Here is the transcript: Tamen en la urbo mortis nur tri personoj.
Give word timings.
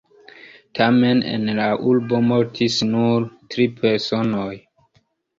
Tamen 0.77 1.19
en 1.31 1.43
la 1.59 1.67
urbo 1.91 2.21
mortis 2.29 2.77
nur 2.93 3.27
tri 3.55 3.67
personoj. 3.83 4.49